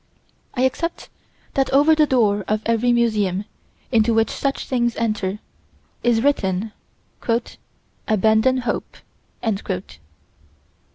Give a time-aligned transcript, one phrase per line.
[0.55, 1.09] I accept
[1.53, 3.45] that over the door of every museum,
[3.91, 5.37] into which such things enter,
[6.01, 6.71] is written:
[8.07, 8.97] "Abandon Hope."